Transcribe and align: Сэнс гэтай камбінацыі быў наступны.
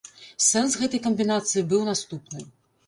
Сэнс 0.45 0.79
гэтай 0.83 1.03
камбінацыі 1.05 1.67
быў 1.73 1.89
наступны. 1.93 2.53